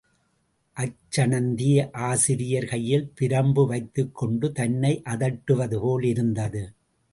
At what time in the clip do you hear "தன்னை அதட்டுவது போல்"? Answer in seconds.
4.51-6.03